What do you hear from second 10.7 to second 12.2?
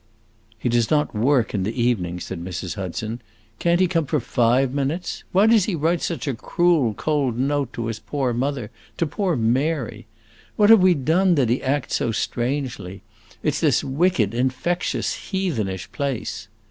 have we done that he acts so